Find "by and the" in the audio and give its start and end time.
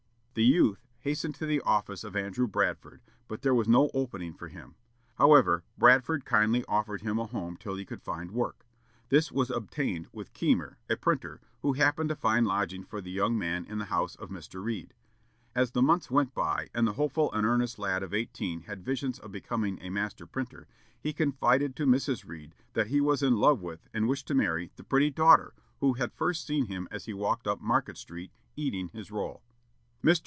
16.33-16.93